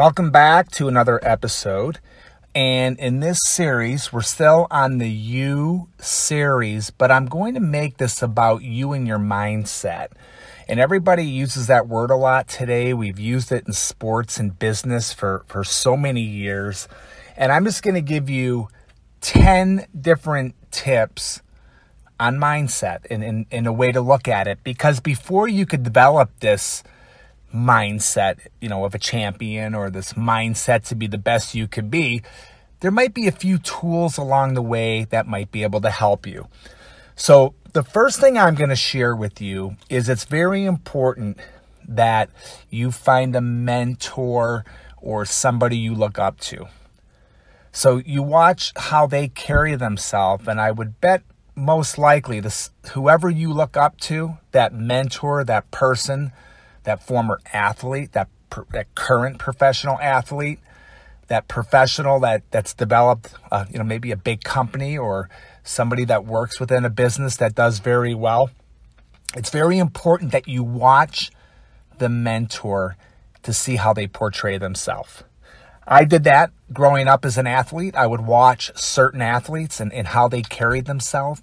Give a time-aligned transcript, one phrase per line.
[0.00, 1.98] Welcome back to another episode.
[2.54, 7.98] And in this series, we're still on the you series, but I'm going to make
[7.98, 10.12] this about you and your mindset.
[10.66, 12.94] And everybody uses that word a lot today.
[12.94, 16.88] We've used it in sports and business for, for so many years.
[17.36, 18.68] And I'm just going to give you
[19.20, 21.42] 10 different tips
[22.18, 24.60] on mindset and, and, and a way to look at it.
[24.64, 26.82] Because before you could develop this,
[27.54, 31.90] mindset, you know, of a champion or this mindset to be the best you could
[31.90, 32.22] be,
[32.80, 36.26] there might be a few tools along the way that might be able to help
[36.26, 36.48] you.
[37.14, 41.38] So, the first thing I'm going to share with you is it's very important
[41.86, 42.30] that
[42.70, 44.64] you find a mentor
[44.96, 46.66] or somebody you look up to.
[47.72, 51.22] So, you watch how they carry themselves, and I would bet
[51.54, 56.32] most likely this whoever you look up to, that mentor, that person,
[56.90, 58.28] that former athlete, that,
[58.72, 60.58] that current professional athlete,
[61.28, 65.30] that professional that that's developed, uh, you know, maybe a big company or
[65.62, 68.50] somebody that works within a business that does very well.
[69.36, 71.30] It's very important that you watch
[71.98, 72.96] the mentor
[73.44, 75.22] to see how they portray themselves.
[75.86, 77.94] I did that growing up as an athlete.
[77.94, 81.42] I would watch certain athletes and, and how they carried themselves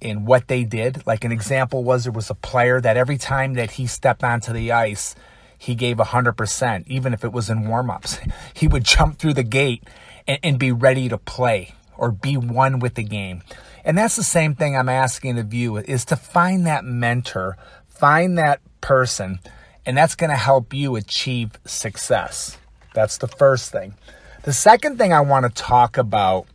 [0.00, 1.06] in what they did.
[1.06, 4.52] Like an example was there was a player that every time that he stepped onto
[4.52, 5.14] the ice,
[5.56, 8.18] he gave 100%, even if it was in warm-ups.
[8.54, 9.84] He would jump through the gate
[10.26, 13.42] and, and be ready to play or be one with the game.
[13.84, 17.56] And that's the same thing I'm asking of you is to find that mentor,
[17.86, 19.40] find that person,
[19.86, 22.58] and that's going to help you achieve success.
[22.94, 23.94] That's the first thing.
[24.42, 26.46] The second thing I want to talk about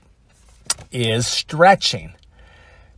[0.92, 2.14] is stretching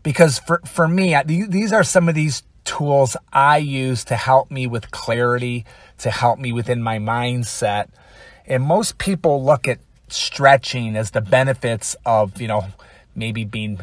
[0.05, 4.67] because for, for me, these are some of these tools I use to help me
[4.67, 5.65] with clarity,
[5.97, 7.87] to help me within my mindset.
[8.45, 12.67] And most people look at stretching as the benefits of, you know,
[13.15, 13.79] maybe being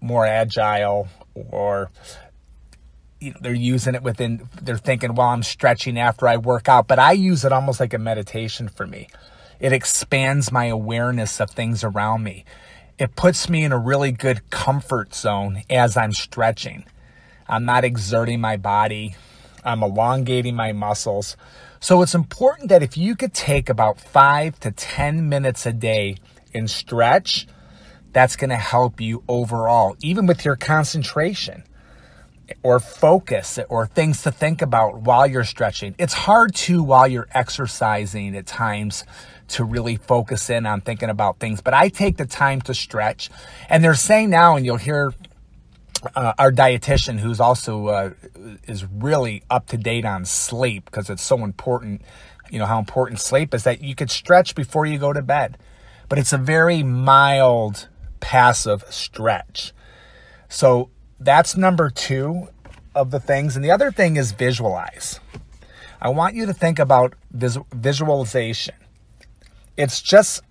[0.00, 1.90] more agile or
[3.18, 6.86] you know, they're using it within, they're thinking, well, I'm stretching after I work out,
[6.86, 9.08] but I use it almost like a meditation for me.
[9.58, 12.44] It expands my awareness of things around me
[12.98, 16.84] it puts me in a really good comfort zone as I'm stretching.
[17.48, 19.16] I'm not exerting my body.
[19.64, 21.36] I'm elongating my muscles.
[21.80, 26.16] So it's important that if you could take about five to 10 minutes a day
[26.54, 27.46] and stretch,
[28.12, 31.64] that's going to help you overall, even with your concentration
[32.62, 35.94] or focus or things to think about while you're stretching.
[35.98, 39.04] It's hard to while you're exercising at times
[39.48, 41.60] to really focus in on thinking about things.
[41.60, 43.30] But I take the time to stretch.
[43.68, 45.12] And they're saying now, and you'll hear
[46.14, 48.10] uh, our dietitian, who's also uh,
[48.64, 52.02] is really up to date on sleep because it's so important.
[52.50, 55.56] You know how important sleep is that you could stretch before you go to bed,
[56.08, 57.88] but it's a very mild,
[58.20, 59.72] passive stretch.
[60.48, 62.48] So that's number two
[62.94, 63.56] of the things.
[63.56, 65.20] And the other thing is visualize.
[66.00, 68.74] I want you to think about vis- visualization.
[69.76, 70.42] It's just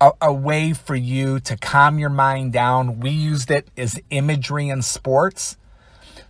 [0.00, 3.00] a, a, way for you to calm your mind down.
[3.00, 5.56] We used it as imagery in sports.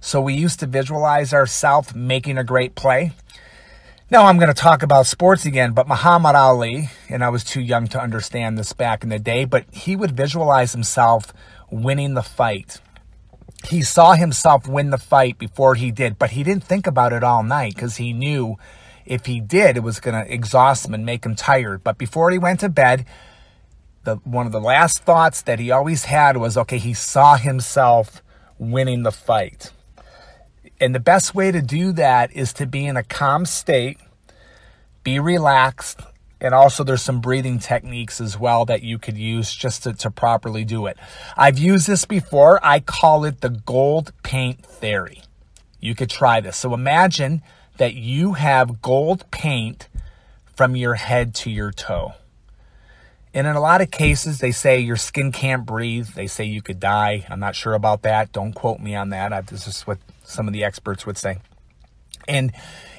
[0.01, 3.13] So we used to visualize ourselves making a great play.
[4.11, 7.63] Now I'm going to talk about sports again, but Muhammad Ali, and I was too
[7.63, 11.33] young to understand this back in the day, but he would visualize himself
[11.71, 12.81] winning the fight.
[13.69, 17.23] He saw himself win the fight before he did, but he didn't think about it
[17.23, 18.57] all night because he knew
[19.07, 21.83] if he did, it was going to exhaust him and make him tired.
[21.83, 23.05] But before he went to bed,
[24.05, 28.23] the one of the last thoughts that he always had was, okay, he saw himself
[28.59, 29.73] winning the fight.
[30.81, 33.99] And the best way to do that is to be in a calm state,
[35.05, 36.01] be relaxed,
[36.43, 40.11] and also there's some breathing techniques as well that you could use just to, to
[40.11, 40.99] properly do it.
[41.37, 42.59] I've used this before.
[42.65, 45.23] I call it the gold paint theory.
[45.79, 46.57] You could try this.
[46.57, 47.43] So imagine
[47.77, 49.89] that you have gold paint
[50.57, 52.15] from your head to your toe.
[53.33, 56.09] And in a lot of cases, they say your skin can't breathe.
[56.09, 57.25] They say you could die.
[57.31, 58.33] I'm not sure about that.
[58.33, 59.33] Don't quote me on that.
[59.33, 61.39] I, this is what some of the experts would say.
[62.27, 62.53] And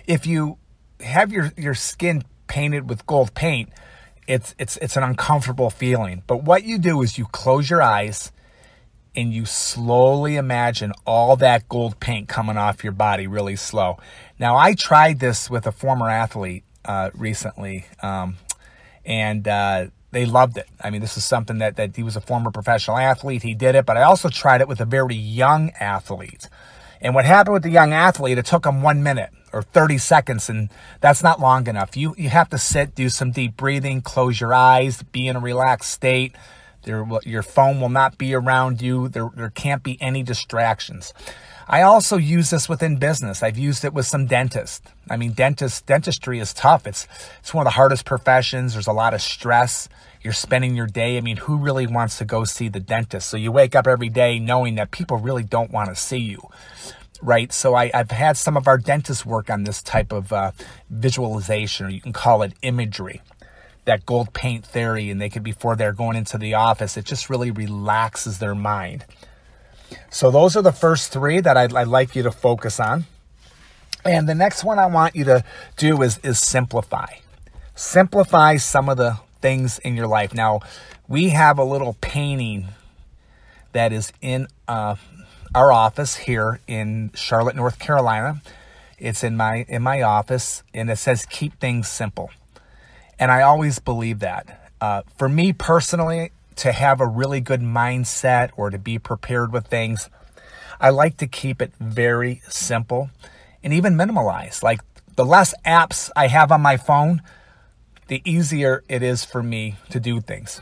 [0.07, 0.57] if you
[1.01, 3.67] have your, your skin painted with gold paint,
[4.27, 6.21] it's, it's, it's an uncomfortable feeling.
[6.27, 8.31] But what you do is you close your eyes
[9.15, 13.97] and you slowly imagine all that gold paint coming off your body really slow.
[14.37, 18.37] Now, I tried this with a former athlete uh, recently, um,
[19.03, 20.67] and uh, they loved it.
[20.79, 23.41] I mean, this is something that, that he was a former professional athlete.
[23.41, 26.49] He did it, but I also tried it with a very young athlete.
[27.01, 30.49] And what happened with the young athlete, it took him one minute or 30 seconds,
[30.49, 30.69] and
[30.99, 31.95] that's not long enough.
[31.95, 35.39] You, you have to sit, do some deep breathing, close your eyes, be in a
[35.39, 36.35] relaxed state.
[36.83, 39.07] There, your phone will not be around you.
[39.07, 41.13] There, there can't be any distractions.
[41.67, 43.41] I also use this within business.
[43.41, 44.81] I've used it with some dentists.
[45.09, 46.85] I mean, dentist dentistry is tough.
[46.85, 47.07] It's
[47.39, 48.73] it's one of the hardest professions.
[48.73, 49.87] There's a lot of stress.
[50.21, 51.17] You're spending your day.
[51.17, 53.29] I mean, who really wants to go see the dentist?
[53.29, 56.49] So you wake up every day knowing that people really don't want to see you,
[57.23, 57.51] right?
[57.53, 60.51] So I, have had some of our dentists work on this type of uh,
[60.89, 63.21] visualization, or you can call it imagery
[63.85, 67.29] that gold paint theory and they could before they're going into the office it just
[67.29, 69.03] really relaxes their mind
[70.09, 73.05] so those are the first three that I'd, I'd like you to focus on.
[74.05, 75.43] And the next one I want you to
[75.77, 77.07] do is, is simplify.
[77.75, 80.33] Simplify some of the things in your life.
[80.33, 80.61] Now,
[81.07, 82.67] we have a little painting
[83.71, 84.95] that is in uh,
[85.55, 88.41] our office here in Charlotte, North Carolina.
[88.97, 92.31] It's in my in my office, and it says "Keep things simple."
[93.19, 94.71] And I always believe that.
[94.81, 99.67] Uh, for me personally, to have a really good mindset or to be prepared with
[99.67, 100.09] things,
[100.79, 103.09] I like to keep it very simple
[103.63, 104.63] and even minimalized.
[104.63, 104.81] Like
[105.15, 107.21] the less apps I have on my phone,
[108.07, 110.61] the easier it is for me to do things.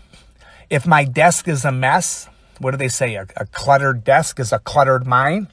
[0.70, 2.30] If my desk is a mess,
[2.62, 3.16] what do they say?
[3.16, 5.48] A, a cluttered desk is a cluttered mind.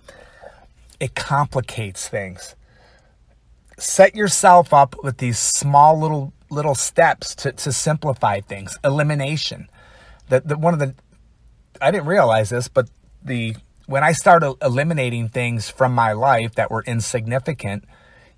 [1.01, 2.55] It complicates things.
[3.79, 8.79] Set yourself up with these small little little steps to, to simplify things.
[8.83, 9.69] Elimination
[10.29, 10.95] that one of the
[11.81, 12.89] I didn't realize this, but
[13.23, 13.57] the
[13.87, 17.85] when I started eliminating things from my life that were insignificant,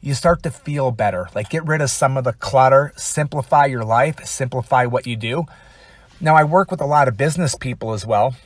[0.00, 1.28] you start to feel better.
[1.34, 5.46] Like get rid of some of the clutter, simplify your life, simplify what you do.
[6.20, 8.36] Now I work with a lot of business people as well,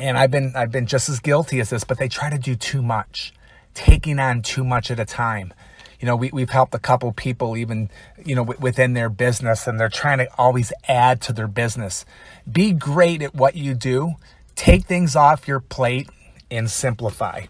[0.00, 2.54] and I've been I've been just as guilty as this, but they try to do
[2.54, 3.32] too much,
[3.74, 5.52] taking on too much at a time
[6.00, 7.90] you know, we, we've helped a couple people even,
[8.24, 12.06] you know, w- within their business and they're trying to always add to their business.
[12.50, 14.14] Be great at what you do.
[14.56, 16.08] Take things off your plate
[16.50, 17.42] and simplify.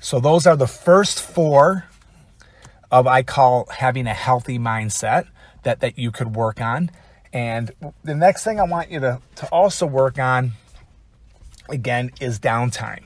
[0.00, 1.84] So those are the first four
[2.90, 5.28] of I call having a healthy mindset
[5.64, 6.90] that, that you could work on.
[7.30, 7.72] And
[8.02, 10.52] the next thing I want you to, to also work on
[11.68, 13.04] again is downtime.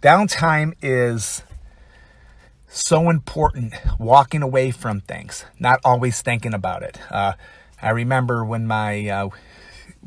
[0.00, 1.42] Downtime is
[2.68, 6.98] so important walking away from things, not always thinking about it.
[7.10, 7.34] Uh,
[7.80, 9.28] I remember when my uh,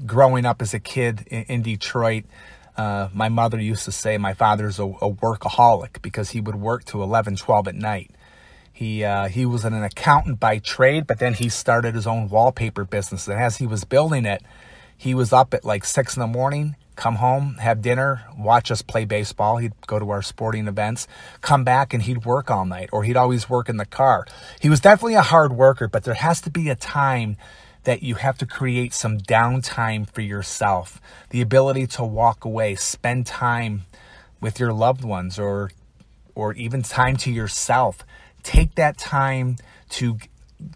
[0.05, 2.25] growing up as a kid in, in Detroit,
[2.75, 6.83] uh, my mother used to say my father's a, a, workaholic because he would work
[6.85, 8.11] to 11, 12 at night.
[8.73, 12.83] He, uh, he was an accountant by trade, but then he started his own wallpaper
[12.83, 13.27] business.
[13.29, 14.41] And as he was building it,
[14.97, 18.81] he was up at like six in the morning come home, have dinner, watch us
[18.81, 19.57] play baseball.
[19.57, 21.07] He'd go to our sporting events,
[21.41, 24.25] come back, and he'd work all night, or he'd always work in the car.
[24.59, 27.37] He was definitely a hard worker, but there has to be a time
[27.83, 30.99] that you have to create some downtime for yourself,
[31.29, 33.83] the ability to walk away, spend time
[34.41, 35.71] with your loved ones, or
[36.33, 38.05] or even time to yourself.
[38.43, 39.57] Take that time
[39.91, 40.17] to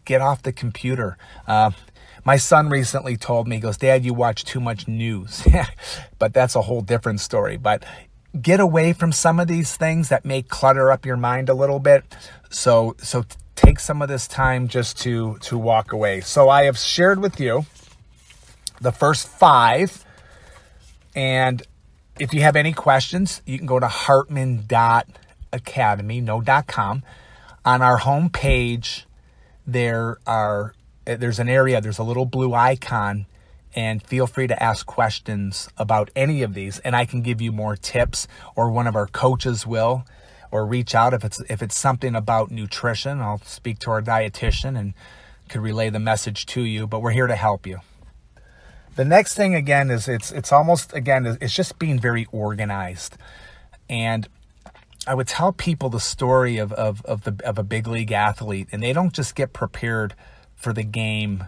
[0.06, 1.18] get off the computer.
[1.48, 1.72] Uh,
[2.30, 5.44] my son recently told me, he goes, Dad, you watch too much news.
[6.20, 7.58] but that's a whole different story.
[7.58, 7.84] But
[8.40, 11.80] get away from some of these things that may clutter up your mind a little
[11.80, 12.04] bit.
[12.52, 16.22] So, so take some of this time just to, to walk away.
[16.22, 17.66] So I have shared with you
[18.80, 20.06] the first five.
[21.16, 21.64] And
[22.20, 27.02] if you have any questions, you can go to hartman.academy, no dot com.
[27.66, 29.08] On our home page,
[29.66, 30.76] there are
[31.10, 33.26] Eh, there's an area, there's a little blue icon,
[33.76, 37.52] and feel free to ask questions about any of these, and I can give you
[37.52, 40.06] more tips, or one of our coaches will,
[40.52, 43.20] or reach out if it's if it's something about nutrition.
[43.22, 44.94] I'll speak to our dietitian and
[45.48, 46.86] could relay the message to you.
[46.86, 47.80] But we're here to help you.
[48.96, 53.18] The next thing again is it's it's almost again it's just being very organized,
[53.90, 54.28] and
[55.08, 58.68] I would tell people the story of, of, of, the, of a big league athlete,
[58.72, 60.14] and they don't just get prepared
[60.60, 61.46] for the game,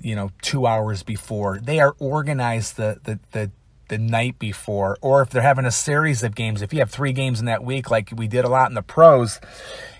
[0.00, 1.58] you know, two hours before.
[1.58, 3.50] They are organized the, the, the,
[3.88, 7.12] the night before, or if they're having a series of games, if you have three
[7.12, 9.40] games in that week, like we did a lot in the pros,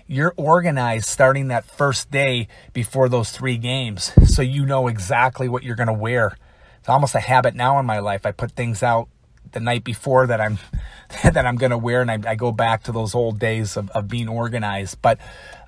[0.07, 4.13] you're organized starting that first day before those three games.
[4.25, 6.37] So you know exactly what you're going to wear.
[6.79, 8.25] It's almost a habit now in my life.
[8.25, 9.09] I put things out
[9.51, 10.59] the night before that I'm
[11.23, 13.89] that I'm going to wear, and I, I, go back to those old days of,
[13.91, 15.01] of being organized.
[15.01, 15.19] But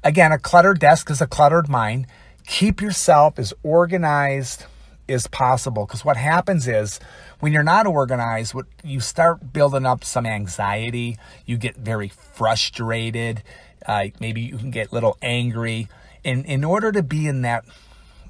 [0.03, 2.07] again, a cluttered desk is a cluttered mind.
[2.45, 4.65] Keep yourself as organized
[5.07, 6.99] as possible because what happens is
[7.39, 11.17] when you're not organized, what you start building up some anxiety.
[11.45, 13.43] You get very frustrated.
[13.85, 15.89] Uh, maybe you can get a little angry.
[16.23, 17.65] And in order to be in that,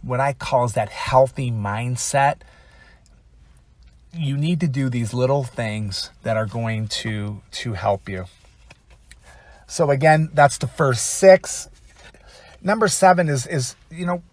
[0.01, 2.37] what I call is that healthy mindset,
[4.13, 8.25] you need to do these little things that are going to to help you.
[9.67, 11.69] So again, that's the first six.
[12.63, 14.23] Number seven is is you know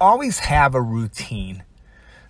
[0.00, 1.64] always have a routine.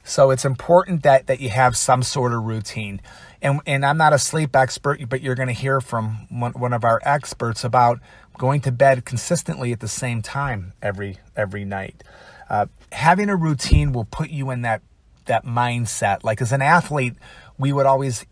[0.03, 3.03] So it's important that that you have some sort of routine.
[3.43, 6.73] And and I'm not a sleep expert, but you're going to hear from one, one
[6.73, 8.01] of our experts about
[8.39, 12.03] going to bed consistently at the same time every every night.
[12.49, 14.81] Uh, having a routine will put you in that
[15.27, 16.25] that mindset.
[16.25, 17.15] Like as an athlete,
[17.59, 18.25] we would always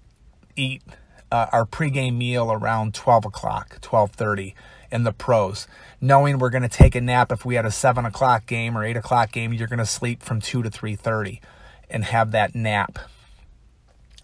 [0.57, 0.83] eat
[1.31, 4.55] uh, our pregame meal around 12 o'clock, 12:30
[4.95, 5.67] in the pros,
[6.01, 7.31] knowing we're going to take a nap.
[7.33, 10.23] If we had a seven o'clock game or eight o'clock game, you're going to sleep
[10.23, 11.41] from two to 3:30
[11.91, 12.99] and have that nap.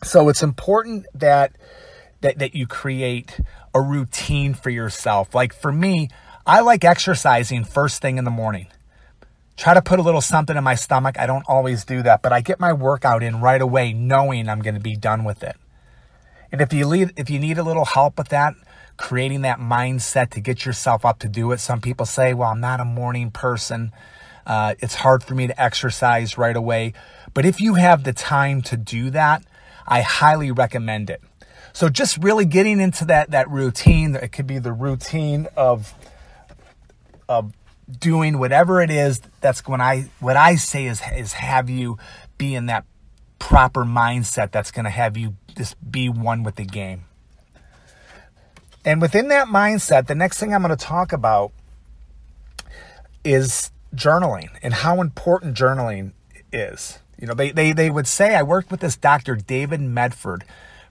[0.02, 1.52] So it's important that
[2.22, 3.38] that that you create
[3.74, 5.34] a routine for yourself.
[5.34, 6.08] Like for me,
[6.46, 8.68] I like exercising first thing in the morning
[9.60, 11.18] try to put a little something in my stomach.
[11.18, 14.62] I don't always do that, but I get my workout in right away knowing I'm
[14.62, 15.54] going to be done with it.
[16.50, 18.54] And if you need, if you need a little help with that,
[19.00, 21.58] creating that mindset to get yourself up to do it.
[21.58, 23.92] Some people say, well, I'm not a morning person.
[24.46, 26.92] Uh, it's hard for me to exercise right away.
[27.32, 29.42] But if you have the time to do that,
[29.86, 31.22] I highly recommend it.
[31.72, 35.94] So just really getting into that, that routine, it could be the routine of,
[37.26, 37.54] of
[37.98, 41.98] doing whatever it is that's when I what I say is is have you
[42.38, 42.84] be in that
[43.40, 47.06] proper mindset that's going to have you just be one with the game.
[48.84, 51.52] And within that mindset, the next thing I'm going to talk about
[53.24, 56.12] is journaling and how important journaling
[56.52, 56.98] is.
[57.18, 59.36] You know, they, they, they would say, I worked with this Dr.
[59.36, 60.44] David Medford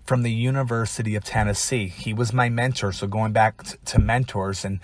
[0.04, 1.88] from the University of Tennessee.
[1.88, 2.92] He was my mentor.
[2.92, 4.80] So going back to mentors and,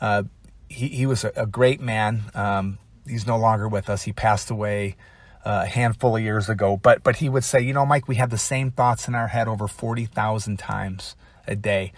[0.00, 0.22] uh,
[0.68, 2.22] he, he was a, a great man.
[2.34, 4.02] Um, he's no longer with us.
[4.02, 4.96] He passed away
[5.44, 6.76] uh, a handful of years ago.
[6.76, 9.28] But but he would say, you know, Mike, we have the same thoughts in our
[9.28, 11.92] head over forty thousand times a day.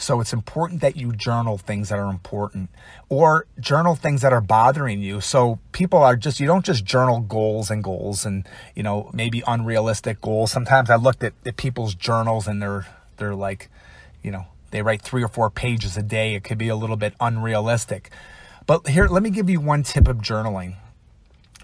[0.00, 2.70] So it's important that you journal things that are important
[3.10, 5.20] or journal things that are bothering you.
[5.20, 9.42] So people are just, you don't just journal goals and goals and, you know, maybe
[9.46, 10.50] unrealistic goals.
[10.50, 12.86] Sometimes I looked at, at people's journals and they're,
[13.18, 13.68] they're like,
[14.22, 16.34] you know, they write three or four pages a day.
[16.34, 18.10] It could be a little bit unrealistic.
[18.66, 20.76] But here, let me give you one tip of journaling.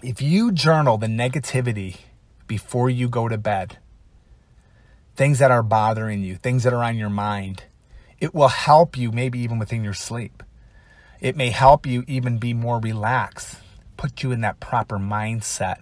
[0.03, 2.01] If you journal the negativity
[2.45, 3.79] before you go to bed,
[5.15, 7.63] things that are bothering you, things that are on your mind,
[8.19, 10.43] it will help you maybe even within your sleep.
[11.19, 13.57] It may help you even be more relaxed,
[13.95, 15.77] put you in that proper mindset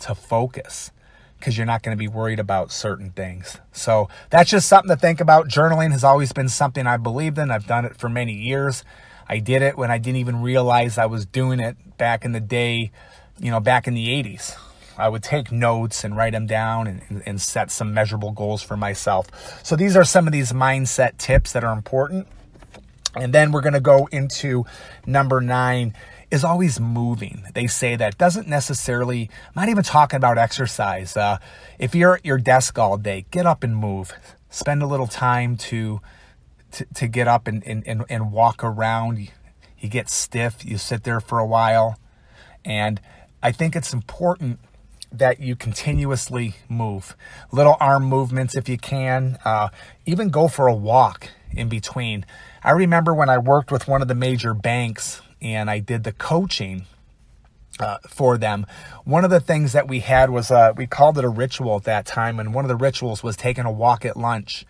[0.00, 0.90] to focus
[1.38, 3.58] because you're not going to be worried about certain things.
[3.72, 5.48] So that's just something to think about.
[5.48, 7.50] Journaling has always been something I believed in.
[7.50, 8.84] I've done it for many years.
[9.28, 12.40] I did it when I didn't even realize I was doing it back in the
[12.40, 12.90] day,
[13.38, 14.56] you know, back in the 80s.
[15.00, 18.76] I would take notes and write them down and, and set some measurable goals for
[18.76, 19.26] myself.
[19.64, 22.28] So these are some of these mindset tips that are important.
[23.14, 24.64] And then we're going to go into
[25.06, 25.94] number nine
[26.30, 27.42] is always moving.
[27.54, 31.16] They say that doesn't necessarily, I'm not even talking about exercise.
[31.16, 31.38] Uh,
[31.78, 34.12] if you're at your desk all day, get up and move.
[34.48, 36.00] Spend a little time to,
[36.72, 39.28] to, to get up and, and, and walk around.
[39.78, 41.98] You get stiff, you sit there for a while.
[42.64, 43.00] And
[43.42, 44.60] I think it's important
[45.12, 47.16] that you continuously move.
[47.50, 49.38] Little arm movements if you can.
[49.44, 49.68] Uh,
[50.06, 52.24] even go for a walk in between.
[52.62, 56.12] I remember when I worked with one of the major banks and I did the
[56.12, 56.86] coaching
[57.80, 58.66] uh, for them.
[59.04, 61.84] One of the things that we had was uh, we called it a ritual at
[61.84, 64.66] that time, and one of the rituals was taking a walk at lunch.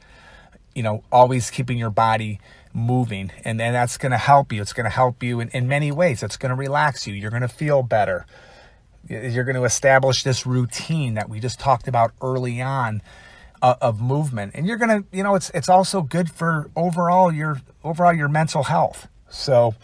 [0.74, 2.38] You know, always keeping your body
[2.72, 4.62] moving, and then that's going to help you.
[4.62, 6.22] It's going to help you in, in many ways.
[6.22, 7.14] It's going to relax you.
[7.14, 8.26] You're going to feel better.
[9.08, 13.02] You're going to establish this routine that we just talked about early on
[13.62, 17.60] uh, of movement, and you're gonna, you know, it's it's also good for overall your
[17.84, 19.08] overall your mental health.
[19.28, 19.74] So,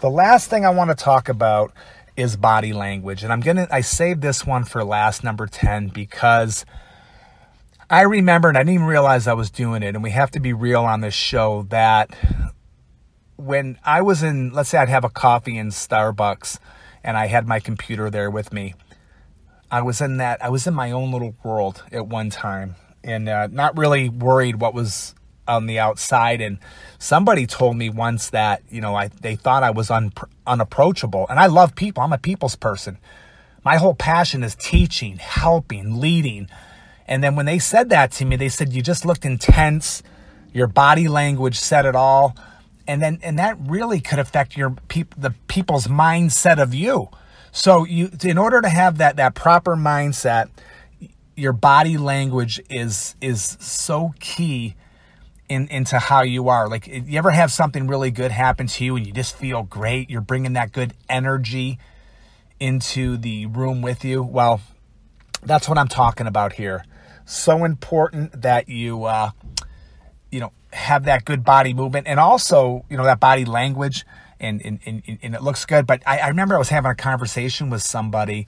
[0.00, 1.72] the last thing I want to talk about
[2.16, 6.64] is body language, and I'm gonna I saved this one for last, number ten, because
[7.90, 10.40] I remember, and I didn't even realize I was doing it, and we have to
[10.40, 12.16] be real on this show that
[13.36, 16.58] when I was in, let's say I'd have a coffee in Starbucks
[17.06, 18.74] and I had my computer there with me,
[19.70, 23.28] I was in that, I was in my own little world at one time and
[23.28, 25.14] uh, not really worried what was
[25.48, 26.40] on the outside.
[26.40, 26.58] And
[26.98, 30.12] somebody told me once that, you know, I, they thought I was un,
[30.46, 31.26] unapproachable.
[31.30, 32.98] And I love people, I'm a people's person.
[33.64, 36.48] My whole passion is teaching, helping, leading.
[37.06, 40.02] And then when they said that to me, they said, you just looked intense.
[40.52, 42.36] Your body language said it all.
[42.86, 47.08] And then, and that really could affect your peop, the people's mindset of you.
[47.52, 50.48] So you, in order to have that, that proper mindset,
[51.36, 54.76] your body language is, is so key
[55.48, 56.68] in, into how you are.
[56.68, 60.10] Like, you ever have something really good happen to you and you just feel great?
[60.10, 61.78] You're bringing that good energy
[62.60, 64.22] into the room with you.
[64.22, 64.60] Well,
[65.42, 66.84] that's what I'm talking about here
[67.26, 69.30] so important that you uh,
[70.30, 74.04] you know have that good body movement and also you know that body language
[74.38, 75.86] and and, and, and it looks good.
[75.86, 78.46] But I, I, remember i was having a conversation with somebody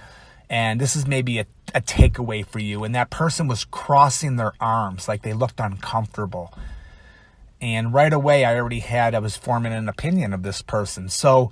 [0.51, 2.85] and this is maybe a, a takeaway for you.
[2.85, 6.53] And that person was crossing their arms like they looked uncomfortable.
[7.61, 11.09] And right away i already had i was forming an opinion of this person.
[11.09, 11.51] So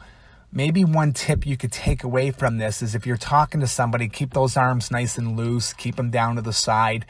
[0.53, 4.09] maybe one tip you could take away from this is if you're talking to somebody,
[4.09, 7.07] keep those arms nice and loose, keep them down to the side.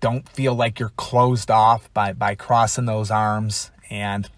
[0.00, 3.70] Don't feel like you're closed off by, by crossing those arms.
[3.90, 4.28] And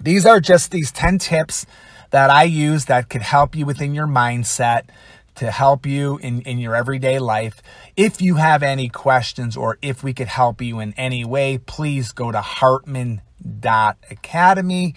[0.00, 1.66] these are just these 10 tips
[2.10, 4.84] that I use that could help you within your mindset
[5.36, 7.60] to help you in, in your everyday life.
[7.96, 12.12] If you have any questions or if we could help you in any way, please
[12.12, 14.94] go to hartman.academy.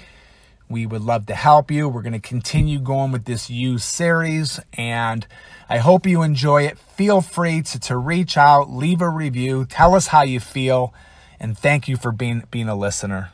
[0.70, 1.88] We would love to help you.
[1.88, 5.26] We're going to continue going with this U series, and
[5.70, 6.78] I hope you enjoy it.
[6.78, 10.94] Feel free to, to reach out, leave a review, tell us how you feel,
[11.39, 13.30] and thank you for being, being a listener.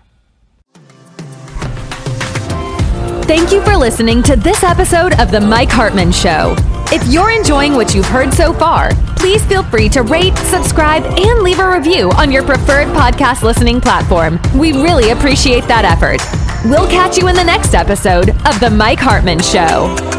[3.26, 6.56] Thank you for listening to this episode of The Mike Hartman Show.
[6.92, 11.40] If you're enjoying what you've heard so far, please feel free to rate, subscribe, and
[11.40, 14.40] leave a review on your preferred podcast listening platform.
[14.54, 16.22] We really appreciate that effort.
[16.66, 20.13] We'll catch you in the next episode of The Mike Hartman Show.